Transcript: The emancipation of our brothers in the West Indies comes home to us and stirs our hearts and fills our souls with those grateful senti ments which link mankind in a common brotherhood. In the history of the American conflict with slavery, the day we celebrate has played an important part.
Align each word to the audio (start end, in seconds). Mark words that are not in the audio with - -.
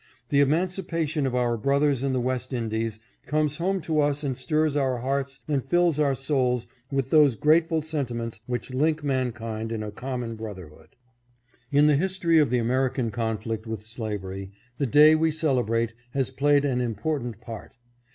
The 0.29 0.39
emancipation 0.39 1.27
of 1.27 1.35
our 1.35 1.55
brothers 1.57 2.01
in 2.01 2.11
the 2.11 2.19
West 2.19 2.53
Indies 2.53 2.97
comes 3.27 3.57
home 3.57 3.81
to 3.81 3.99
us 4.01 4.23
and 4.23 4.35
stirs 4.35 4.75
our 4.75 4.97
hearts 4.97 5.41
and 5.47 5.63
fills 5.63 5.99
our 5.99 6.15
souls 6.15 6.65
with 6.91 7.11
those 7.11 7.35
grateful 7.35 7.83
senti 7.83 8.15
ments 8.15 8.39
which 8.47 8.73
link 8.73 9.03
mankind 9.03 9.71
in 9.71 9.83
a 9.83 9.91
common 9.91 10.35
brotherhood. 10.35 10.95
In 11.71 11.85
the 11.85 11.97
history 11.97 12.39
of 12.39 12.49
the 12.49 12.57
American 12.57 13.11
conflict 13.11 13.67
with 13.67 13.83
slavery, 13.83 14.49
the 14.79 14.87
day 14.87 15.13
we 15.13 15.29
celebrate 15.29 15.93
has 16.15 16.31
played 16.31 16.65
an 16.65 16.81
important 16.81 17.39
part. 17.39 17.77